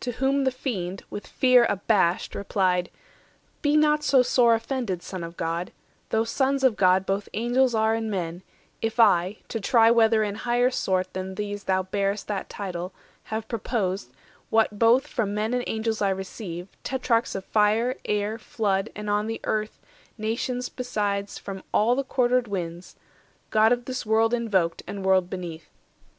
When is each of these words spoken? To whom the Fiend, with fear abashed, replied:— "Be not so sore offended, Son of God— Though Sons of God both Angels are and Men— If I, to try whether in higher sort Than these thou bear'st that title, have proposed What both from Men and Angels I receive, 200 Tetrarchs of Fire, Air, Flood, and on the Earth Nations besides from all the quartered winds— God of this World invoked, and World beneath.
To 0.00 0.12
whom 0.12 0.44
the 0.44 0.50
Fiend, 0.50 1.04
with 1.08 1.26
fear 1.26 1.64
abashed, 1.66 2.34
replied:— 2.34 2.90
"Be 3.62 3.78
not 3.78 4.04
so 4.04 4.20
sore 4.20 4.52
offended, 4.54 5.02
Son 5.02 5.24
of 5.24 5.38
God— 5.38 5.72
Though 6.10 6.24
Sons 6.24 6.62
of 6.62 6.76
God 6.76 7.06
both 7.06 7.30
Angels 7.32 7.74
are 7.74 7.94
and 7.94 8.10
Men— 8.10 8.42
If 8.82 9.00
I, 9.00 9.38
to 9.48 9.58
try 9.58 9.90
whether 9.90 10.22
in 10.22 10.34
higher 10.34 10.70
sort 10.70 11.10
Than 11.14 11.34
these 11.36 11.64
thou 11.64 11.82
bear'st 11.84 12.26
that 12.26 12.50
title, 12.50 12.92
have 13.32 13.48
proposed 13.48 14.12
What 14.50 14.78
both 14.78 15.06
from 15.06 15.32
Men 15.32 15.54
and 15.54 15.64
Angels 15.66 16.02
I 16.02 16.10
receive, 16.10 16.68
200 16.84 16.84
Tetrarchs 16.84 17.34
of 17.34 17.46
Fire, 17.46 17.94
Air, 18.04 18.36
Flood, 18.36 18.90
and 18.94 19.08
on 19.08 19.28
the 19.28 19.40
Earth 19.44 19.80
Nations 20.18 20.68
besides 20.68 21.38
from 21.38 21.62
all 21.72 21.94
the 21.94 22.04
quartered 22.04 22.48
winds— 22.48 22.96
God 23.48 23.72
of 23.72 23.86
this 23.86 24.04
World 24.04 24.34
invoked, 24.34 24.82
and 24.86 25.06
World 25.06 25.30
beneath. 25.30 25.70